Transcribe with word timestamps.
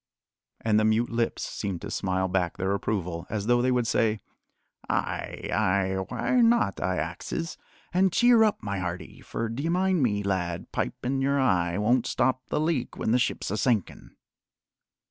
And 0.61 0.79
the 0.79 0.83
mute 0.83 1.11
lips 1.11 1.43
seemed 1.43 1.81
to 1.81 1.91
smile 1.91 2.27
back 2.27 2.57
their 2.57 2.73
approval, 2.73 3.27
as 3.29 3.45
though 3.45 3.61
they 3.61 3.69
would 3.71 3.85
say: 3.85 4.19
"Ay, 4.89 5.47
ay, 5.53 5.93
wrhy 6.09 6.43
not, 6.43 6.81
I 6.81 6.97
axes? 6.97 7.55
An' 7.93 8.09
cheer 8.09 8.41
up, 8.43 8.63
my 8.63 8.79
hearty, 8.79 9.21
for, 9.21 9.47
d'ye 9.47 9.69
mind 9.69 10.01
me, 10.01 10.23
lad, 10.23 10.71
pipin' 10.71 11.21
your 11.21 11.39
eye 11.39 11.77
won't 11.77 12.07
stop 12.07 12.41
the 12.47 12.59
leak 12.59 12.97
when 12.97 13.11
the 13.11 13.19
ship's 13.19 13.51
a 13.51 13.57
sinkin'." 13.57 14.15